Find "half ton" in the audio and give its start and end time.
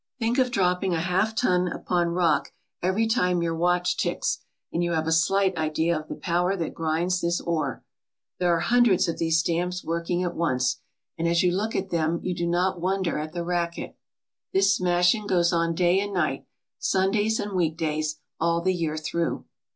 0.99-1.67